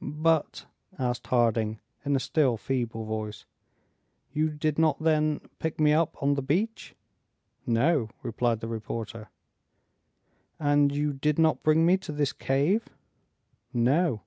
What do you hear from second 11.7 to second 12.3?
me to